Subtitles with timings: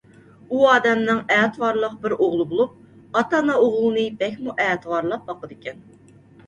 [0.53, 2.75] ئۇ ئادەمنىڭ ئەتىۋارلىق بىر ئوغلى بولۇپ،
[3.21, 5.89] ئاتا- ئانا ئوغلىنى بەكمۇ ئەتىۋارلاپ باقىدىكەن.